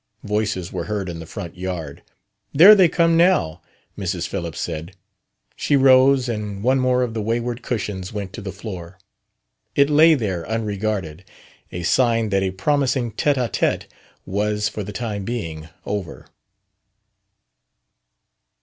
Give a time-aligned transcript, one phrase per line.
[0.23, 2.01] Voices were heard in the front yard.
[2.55, 3.61] "There they come, now,"
[3.95, 4.27] Mrs.
[4.27, 4.95] Phillips said.
[5.55, 8.97] She rose, and one more of the wayward cushions went to the floor.
[9.75, 11.23] It lay there unregarded,
[11.71, 13.83] a sign that a promising tête à tête
[14.25, 16.25] was, for the time being, over.